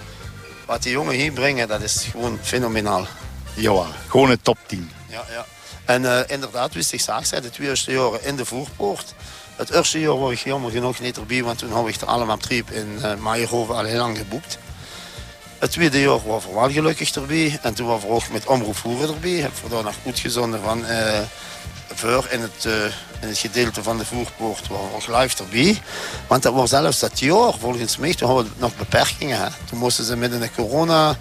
Wat 0.66 0.82
die 0.82 0.92
jongen 0.92 1.14
hier 1.14 1.32
brengen, 1.32 1.68
dat 1.68 1.82
is 1.82 2.06
gewoon 2.10 2.38
fenomenaal. 2.42 3.06
Ja, 3.54 3.86
gewoon 4.08 4.30
een 4.30 4.40
top 4.42 4.58
10. 4.66 4.90
Ja, 5.08 5.24
ja. 5.30 5.46
En 5.84 6.04
eh, 6.04 6.20
inderdaad, 6.34 6.74
wist 6.74 6.92
ik 6.92 7.00
hè, 7.30 7.40
de 7.40 7.50
twee 7.50 7.68
eerste 7.68 7.92
jaren 7.92 8.24
in 8.24 8.36
de 8.36 8.44
voerpoort. 8.44 9.14
Het 9.60 9.70
eerste 9.70 10.00
jaar 10.00 10.18
was 10.18 10.32
ik 10.32 10.38
jammer 10.38 10.70
genoeg 10.70 11.00
niet 11.00 11.16
erbij, 11.16 11.42
want 11.42 11.58
toen 11.58 11.72
had 11.72 11.88
ik 11.88 11.98
de 11.98 12.06
allemaal 12.06 12.36
triep 12.36 12.70
in 12.70 12.98
uh, 12.98 13.14
Meijerhoven 13.14 13.74
al 13.74 13.84
heel 13.84 13.98
lang 13.98 14.18
geboekt. 14.18 14.58
Het 15.58 15.70
tweede 15.70 16.00
jaar 16.00 16.26
was 16.26 16.44
we 16.44 16.52
wel 16.54 16.70
gelukkig 16.70 17.14
erbij. 17.14 17.58
En 17.62 17.74
toen 17.74 17.86
waren 17.86 18.08
we 18.08 18.14
ook 18.14 18.28
met 18.32 18.46
Omroep 18.46 18.76
Voeren 18.76 19.14
erbij. 19.14 19.30
Heb 19.30 19.52
we 19.62 19.68
daar 19.68 19.82
nog 19.82 19.94
uitgezonden 20.06 20.60
van 20.62 20.84
eh 20.86 21.20
voor 21.94 22.26
in 22.30 22.40
het, 22.40 22.64
eh, 22.64 22.84
in 23.20 23.28
het 23.28 23.38
gedeelte 23.38 23.82
van 23.82 23.98
de 23.98 24.04
voerpoort 24.04 24.68
waren 24.68 24.88
we 24.88 24.94
ook 24.94 25.20
live 25.20 25.42
erbij. 25.42 25.82
Want 26.26 26.42
dat 26.42 26.54
was 26.54 26.70
zelfs 26.70 26.98
dat 26.98 27.18
jaar, 27.18 27.52
volgens 27.58 27.96
mij, 27.96 28.14
toen 28.14 28.28
hadden 28.28 28.44
we 28.44 28.60
nog 28.60 28.76
beperkingen. 28.76 29.52
Toen 29.68 29.78
moesten 29.78 30.04
ze 30.04 30.16
met 30.16 30.32
een 30.32 30.54
corona 30.54 31.16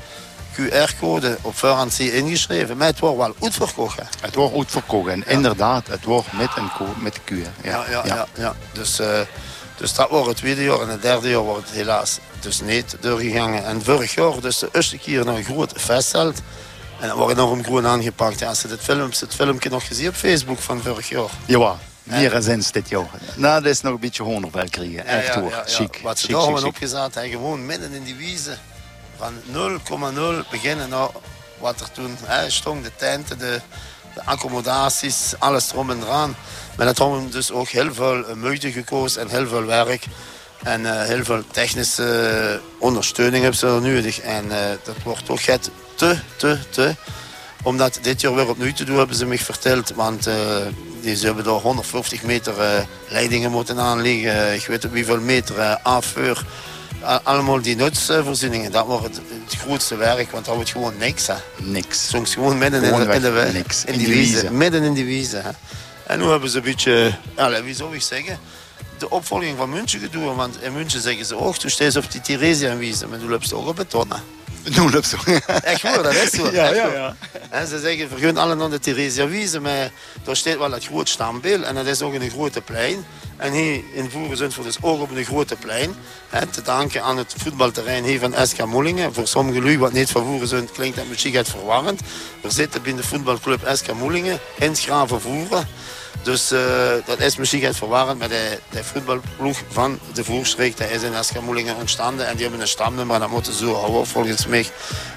QR-code 0.60 1.38
op 1.42 1.58
voorhand 1.58 2.00
ingeschreven. 2.00 2.78
Maar 2.78 2.88
het 2.88 3.00
was 3.00 3.16
wel 3.16 3.36
uitverkocht. 3.42 3.98
Hè. 3.98 4.04
Het 4.22 4.36
wordt 4.36 4.54
goed 4.54 4.72
verkocht. 4.72 5.10
En 5.10 5.28
inderdaad, 5.28 5.88
het 5.88 6.04
wordt 6.04 6.34
met 6.34 6.50
een 6.56 6.72
ko 6.78 6.86
met 6.98 7.14
de 7.14 7.20
QR. 7.26 7.68
Ja, 7.68 7.86
ja, 7.90 8.06
ja. 8.06 8.28
ja, 8.38 8.56
Dus, 8.72 9.00
eh, 9.00 9.20
dus 9.78 9.94
dat 9.94 10.10
was 10.10 10.28
het 10.28 10.38
tweede 10.38 10.64
jaar. 10.64 10.82
En 10.82 10.90
het 10.90 11.02
derde 11.02 11.30
jaar 11.30 11.42
wordt 11.42 11.68
het 11.68 11.76
helaas 11.76 12.20
dus 12.40 12.62
niet 12.62 12.98
doorgegaan. 13.00 13.54
En 13.54 13.84
vorig 13.84 14.14
jaar, 14.16 14.42
dus 14.42 14.58
de 14.58 14.70
eerste 14.72 14.98
keer 14.98 15.28
een 15.28 15.44
groot 15.44 15.74
festzelt. 15.76 16.42
En 17.00 17.08
dat 17.08 17.18
wordt 17.18 17.34
enorm 17.34 17.64
groen 17.64 17.88
aangepakt. 17.88 18.40
Ja, 18.40 18.48
als 18.48 18.62
je 18.62 18.68
dit 18.68 18.80
filmpje, 18.82 19.26
het 19.26 19.36
filmpje 19.36 19.70
nog 19.70 19.88
gezien 19.88 20.08
op 20.08 20.16
Facebook 20.16 20.60
van 20.60 20.82
vorig 20.82 21.10
jaar. 21.10 21.30
Ja, 21.46 21.78
meer 22.04 22.30
dan 22.30 22.42
zins 22.42 22.72
dit 22.72 22.90
jaar. 22.90 23.10
Nou, 23.36 23.62
dat 23.62 23.72
is 23.72 23.82
nog 23.82 23.94
een 23.94 24.00
beetje 24.00 24.24
honger 24.24 24.50
bij 24.50 24.68
krijgen. 24.68 25.06
Echt 25.06 25.36
hoor. 25.36 25.64
Chic. 25.66 26.00
Wat 26.04 26.20
ze 26.20 26.28
daar 26.28 26.42
hebben 26.42 26.66
opgezet, 26.66 27.18
gewoon 27.32 27.66
midden 27.66 27.94
in 27.94 28.04
die 28.04 28.16
wiezen. 28.16 28.60
Van 29.20 29.34
0,0 30.44 30.50
beginnen 30.50 30.90
naar 30.90 31.10
wat 31.60 31.80
er 31.80 31.92
toen 31.92 32.18
hè. 32.24 32.48
De 32.82 32.92
tenten, 32.96 33.38
de, 33.38 33.62
de 34.14 34.26
accommodaties, 34.26 35.34
alles 35.40 35.72
erom 35.72 35.90
en 35.90 36.02
eraan. 36.02 36.36
Maar 36.78 36.86
dat 36.86 36.98
hebben 36.98 37.32
dus 37.32 37.52
ook 37.52 37.68
heel 37.68 37.94
veel 37.94 38.26
eh, 38.26 38.36
moeite 38.36 38.72
gekozen 38.72 39.22
en 39.22 39.30
heel 39.30 39.48
veel 39.48 39.66
werk. 39.66 40.06
En 40.64 40.86
eh, 40.86 41.08
heel 41.08 41.24
veel 41.24 41.44
technische 41.52 42.62
ondersteuning 42.80 43.42
hebben 43.42 43.60
ze 43.60 43.68
er 43.68 43.82
nodig. 43.82 44.20
En 44.20 44.52
eh, 44.52 44.78
dat 44.84 44.96
wordt 45.04 45.26
toch 45.26 45.46
het 45.46 45.70
te, 45.96 46.20
te, 46.38 46.58
te. 46.70 46.96
Om 47.64 47.78
dat 47.78 48.00
dit 48.02 48.22
jaar 48.22 48.36
weer 48.36 48.50
opnieuw 48.50 48.74
te 48.74 48.84
doen, 48.84 48.98
hebben 48.98 49.16
ze 49.16 49.26
me 49.26 49.38
verteld. 49.38 49.90
Want 49.90 50.28
eh, 50.28 50.36
die, 51.02 51.16
ze 51.16 51.26
hebben 51.26 51.44
daar 51.44 51.54
150 51.54 52.24
meter 52.24 52.60
eh, 52.60 52.84
leidingen 53.08 53.52
moeten 53.52 53.80
aanleggen. 53.80 54.54
Ik 54.54 54.66
weet 54.66 54.84
niet 54.84 54.94
hoeveel 54.94 55.20
meter 55.20 55.80
afvuur. 55.84 56.46
Allemaal 57.24 57.62
die 57.62 57.76
nutsvoorzieningen. 57.76 58.72
Dat 58.72 58.86
wordt 58.86 59.04
het, 59.04 59.22
het 59.50 59.60
grootste 59.60 59.96
werk, 59.96 60.32
want 60.32 60.46
dat 60.46 60.56
wordt 60.56 60.70
gewoon 60.70 60.98
niks. 60.98 61.28
Hè. 61.28 61.34
Niks. 61.58 62.08
Soms 62.10 62.34
gewoon 62.34 62.58
midden 62.58 62.84
in, 62.84 62.90
de, 62.90 63.02
in, 63.04 63.08
de, 63.08 63.16
Gewoonweg 63.16 63.54
niks. 63.54 63.86
in 63.86 63.94
In 63.94 63.98
die 64.00 64.08
die 64.08 64.16
wiezen. 64.16 64.34
wiezen. 64.40 64.58
Midden 64.58 64.84
in 64.84 64.94
die 64.94 65.06
wiezen. 65.06 65.44
Hè. 65.44 65.50
En 66.04 66.20
nu 66.20 66.26
hebben 66.26 66.50
ze 66.50 66.58
een 66.58 66.64
beetje, 66.64 67.14
ja, 67.36 67.64
wie 67.64 67.76
zou 67.76 67.96
ik 67.96 68.02
zeggen, 68.02 68.40
de 69.00 69.10
opvolging 69.10 69.58
van 69.58 69.70
München 69.70 70.00
gedaan. 70.00 70.36
Want 70.36 70.62
in 70.62 70.74
München 70.74 71.02
zeggen 71.02 71.26
ze 71.26 71.36
ook, 71.38 71.58
toen 71.58 71.70
steeds 71.70 71.96
op 71.96 72.12
die 72.12 72.22
Theresienwiese, 72.22 73.08
maar 73.08 73.20
toen 73.20 73.44
ze 73.44 73.56
ook 73.56 73.68
op 73.68 73.76
betonnen. 73.76 74.22
Noem 74.64 74.92
dat 74.92 75.06
zo. 75.06 75.18
Echt 75.64 75.82
waar, 75.82 76.04
dat 76.04 76.14
is 76.14 76.30
zo. 76.30 76.50
Ja, 76.60 76.74
ja, 76.74 76.88
ja. 76.88 77.16
En 77.50 77.68
ze 77.68 77.80
zeggen, 77.80 78.10
vergun 78.10 78.38
alle 78.38 78.56
naar 78.56 78.70
de 78.70 78.80
Theresienwiese, 78.80 79.60
maar 79.60 79.92
daar 80.24 80.36
staat 80.36 80.58
wel 80.58 80.72
het 80.72 80.86
groot 80.86 81.10
standbeeld 81.10 81.64
en 81.64 81.76
dat 81.76 81.86
is 81.86 82.02
ook 82.02 82.14
een 82.14 82.30
grote 82.30 82.62
plein. 82.62 83.06
En 83.38 83.54
hier 83.54 83.82
in 83.94 84.10
Voeren 84.10 84.66
is 84.66 84.78
ook 84.82 85.02
op 85.02 85.16
een 85.16 85.26
grote 85.26 85.56
plein. 85.56 85.96
Hè, 86.30 86.46
te 86.46 86.62
danken 86.62 87.04
aan 87.04 87.18
het 87.18 87.34
voetbalterrein 87.38 88.04
hier 88.04 88.20
van 88.20 88.48
SK 88.48 88.66
Moelingen. 88.66 89.14
Voor 89.14 89.28
sommige 89.28 89.62
lui 89.62 89.78
wat 89.78 89.92
niet 89.92 90.10
van 90.10 90.24
Voeren 90.24 90.72
klinkt 90.72 90.98
dat 90.98 91.08
misschien 91.08 91.36
het 91.36 91.50
verwarrend. 91.50 92.02
We 92.42 92.52
zitten 92.52 92.82
binnen 92.82 93.02
de 93.02 93.08
voetbalclub 93.08 93.70
SK 93.74 93.94
Moelingen 93.94 94.40
in 94.58 94.70
het 94.70 94.80
Graven 94.80 95.22
Voeren. 95.22 95.68
Dus 96.24 96.52
eh, 96.52 96.92
dat 97.06 97.20
is 97.20 97.36
misschien 97.36 97.64
het 97.64 97.78
verwarrend, 97.78 98.20
maar 98.20 98.30
de, 98.30 98.60
de 98.70 98.84
voetbalploeg 98.84 99.62
van 99.70 100.00
de 100.14 100.24
dat 100.78 100.90
is 100.90 101.04
in 101.04 101.24
SK 101.24 101.40
Moelingen 101.42 101.76
ontstaan. 101.76 102.22
En 102.22 102.34
die 102.34 102.42
hebben 102.42 102.62
een 102.62 102.68
stamnummer 102.68 103.20
dat 103.20 103.30
moeten 103.30 103.54
ze 103.54 103.66
zo 103.66 103.74
houden 103.74 104.08
volgens 104.08 104.46
mij. 104.46 104.66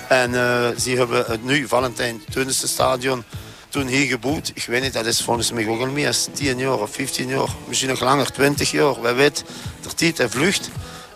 En 0.08 0.34
eh, 0.34 0.78
ze 0.78 0.90
hebben 0.90 1.24
het 1.26 1.44
nu 1.44 1.68
Valentijn 1.68 2.22
Teunissen 2.30 2.68
stadion 2.68 3.24
toen 3.68 3.86
hier 3.86 4.06
gebouwd. 4.06 4.50
Ik 4.54 4.64
weet 4.64 4.82
niet, 4.82 4.92
dat 4.92 5.06
is 5.06 5.22
volgens 5.22 5.52
mij 5.52 5.68
ook 5.68 5.80
al 5.80 5.86
meer 5.86 6.04
dan 6.04 6.34
10 6.34 6.58
jaar 6.58 6.80
of 6.80 6.90
15 6.90 7.28
jaar. 7.28 7.48
Misschien 7.68 7.88
nog 7.88 8.00
langer, 8.00 8.32
20 8.32 8.70
jaar. 8.70 9.00
Wij 9.00 9.14
weten, 9.14 9.46
de 9.82 9.94
tijd 9.94 10.20
en 10.20 10.30
vlucht. 10.30 10.70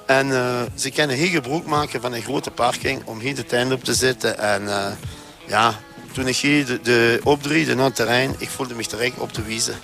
En 0.06 0.32
eh, 0.32 0.62
ze 0.74 0.90
kunnen 0.90 1.16
hier 1.16 1.28
gebruik 1.28 1.66
maken 1.66 2.00
van 2.00 2.12
een 2.12 2.22
grote 2.22 2.50
parking 2.50 3.02
om 3.04 3.18
hier 3.18 3.34
de 3.34 3.44
tent 3.44 3.72
op 3.72 3.84
te 3.84 3.94
zetten. 3.94 4.38
En 4.38 4.68
ja, 5.46 5.80
toen 6.16 6.28
ik 6.28 6.36
hier 6.36 6.66
de, 6.66 6.80
de 6.82 7.74
naar 7.74 7.84
het 7.84 7.94
terrein, 7.94 8.34
ik 8.38 8.48
voelde 8.48 8.74
me 8.74 8.88
direct 8.88 9.18
op 9.18 9.34
de 9.34 9.42
wiezen. 9.42 9.74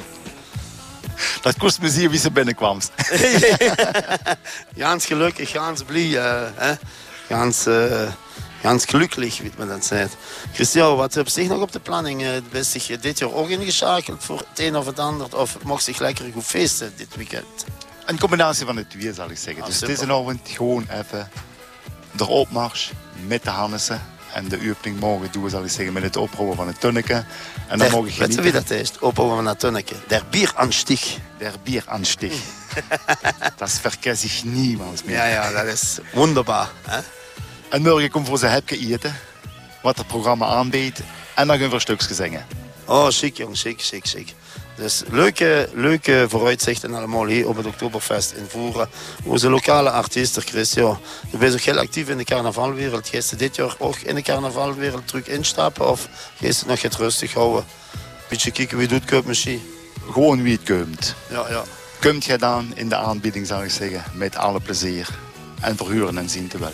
Dat 1.41 1.57
kost 1.57 1.81
me 1.81 1.91
zeer 1.91 2.11
wie 2.11 2.19
ze 2.19 2.31
binnenkwam. 2.31 2.79
Ganz 4.77 5.07
gelukkig, 5.07 5.51
ganz 5.51 5.83
blij, 5.83 6.17
eh, 6.17 6.49
hè? 6.55 6.75
Ganz, 7.29 7.67
eh, 7.67 8.09
ganz 8.62 8.85
glücklich, 8.85 9.41
wie 9.41 9.51
men 9.57 9.69
dat 9.69 9.85
zegt. 9.85 10.17
Christian, 10.53 10.97
wat 10.97 11.15
heb 11.15 11.29
zich 11.29 11.49
nog 11.49 11.61
op 11.61 11.73
de 11.73 11.81
planning? 11.81 12.23
Eh, 12.23 12.29
Ben 12.51 12.65
zich 12.65 12.87
dit 13.01 13.19
jaar 13.19 13.33
ook 13.33 13.49
ingeschakeld 13.49 14.25
voor 14.25 14.39
het 14.39 14.59
een 14.59 14.77
of 14.77 14.87
het 14.87 14.99
ander? 14.99 15.37
Of 15.37 15.57
mocht 15.62 15.85
zich 15.85 15.99
lekker 15.99 16.31
goed 16.33 16.45
feesten 16.45 16.93
dit 16.97 17.17
weekend? 17.17 17.65
Een 18.07 18.19
combinatie 18.19 18.67
van 18.67 18.77
de 18.77 18.87
twee, 18.87 19.12
zal 19.12 19.31
ik 19.31 19.39
zeggen. 19.39 19.62
Ah, 19.62 19.69
dus 19.69 19.81
het 19.81 19.89
is 19.89 20.01
een 20.01 20.11
avond 20.11 20.41
gewoon 20.45 20.87
even 20.91 21.31
de 22.12 22.27
opmars 22.27 22.93
met 23.27 23.43
de 23.43 23.51
Hannessen. 23.51 24.01
En 24.33 24.49
de 24.49 24.71
opening 24.71 25.01
morgen 25.01 25.33
doen 25.33 25.43
we, 25.43 25.51
zal 25.51 25.65
ik 25.65 25.71
zeggen, 25.71 25.93
met 25.93 26.03
het 26.03 26.17
ophouden 26.17 26.57
van 26.57 26.67
het 26.67 26.81
tunneke. 26.81 27.25
En 27.69 27.79
dan 27.79 27.91
mogen 27.91 28.05
weet 28.05 28.15
je 28.15 28.27
wie 28.27 28.35
genieten 28.35 28.53
dat 28.53 28.71
is? 28.71 28.99
Opbouwen 28.99 29.37
van 29.37 29.45
dat 29.45 29.59
tunneke. 29.59 29.95
Der 30.07 30.23
Bieranstich. 30.31 31.19
der 31.39 31.53
Bieranstich. 31.62 32.35
dat 33.57 33.71
verkest 33.71 34.21
zich 34.21 34.45
niemand 34.45 35.05
meer. 35.05 35.15
Ja, 35.15 35.27
ja, 35.27 35.51
dat 35.51 35.65
is 35.65 35.99
wonderbaar. 36.12 36.71
Hè? 36.83 37.01
En 37.69 37.83
morgen 37.83 38.11
komt 38.11 38.27
voor 38.27 38.39
zijn 38.39 38.53
hepje 38.53 38.79
eten, 38.79 39.15
wat 39.83 39.99
het 39.99 40.07
programma 40.07 40.47
aanbiedt. 40.47 41.01
En 41.35 41.47
dan 41.47 41.59
gaan 41.59 41.69
we 41.69 41.75
een 41.75 41.81
stukje 41.81 42.15
zingen. 42.15 42.47
Oh, 42.85 43.07
chic 43.09 43.37
jong, 43.37 43.57
chic, 43.57 43.81
chic, 43.81 44.07
chic. 44.07 44.35
Dus 44.76 45.02
leuke, 45.11 45.69
leuke 45.75 46.26
vooruitzichten 46.29 46.95
allemaal 46.95 47.26
hier 47.26 47.49
op 47.49 47.57
het 47.57 47.67
Oktoberfest 47.67 48.33
in 48.33 48.47
Voeren. 48.49 48.88
Onze 49.25 49.50
lokale 49.50 49.91
artiesten, 49.91 50.43
Christian. 50.43 50.99
Je 51.31 51.37
bent 51.37 51.52
ook 51.52 51.61
heel 51.61 51.79
actief 51.79 52.09
in 52.09 52.17
de 52.17 52.25
carnavalwereld. 52.25 53.09
Ga 53.09 53.19
je 53.31 53.37
dit 53.37 53.57
jaar 53.57 53.75
ook 53.79 53.97
in 53.97 54.14
de 54.14 54.23
carnavalwereld 54.23 55.09
terug 55.09 55.26
instappen? 55.26 55.91
Of 55.91 56.00
ga 56.02 56.09
je 56.38 56.47
het 56.47 56.67
nog 56.67 56.83
het 56.83 56.97
rustig 56.97 57.33
houden? 57.33 57.64
Beetje 58.29 58.50
kijken 58.50 58.79
wie 58.79 58.88
doet 58.88 59.05
koopt 59.05 59.26
misschien. 59.26 59.62
Gewoon 60.11 60.43
wie 60.43 60.52
het 60.52 60.64
komt. 60.64 61.14
Ja, 61.31 61.49
ja. 61.49 61.62
Komt 62.00 62.25
je 62.25 62.38
dan 62.38 62.73
in 62.75 62.88
de 62.88 62.97
aanbieding, 62.97 63.47
zal 63.47 63.64
ik 63.64 63.71
zeggen, 63.71 64.05
met 64.12 64.37
alle 64.37 64.61
plezier. 64.61 65.09
En 65.61 65.76
verhuren 65.76 66.19
en 66.19 66.29
zien 66.29 66.49
te 66.49 66.59
wel. 66.59 66.73